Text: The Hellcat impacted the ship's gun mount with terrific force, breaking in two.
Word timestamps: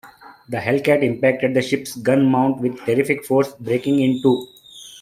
The 0.49 0.57
Hellcat 0.57 1.03
impacted 1.03 1.53
the 1.53 1.61
ship's 1.61 1.95
gun 1.95 2.25
mount 2.25 2.59
with 2.59 2.75
terrific 2.87 3.23
force, 3.23 3.53
breaking 3.59 3.99
in 3.99 4.19
two. 4.23 4.47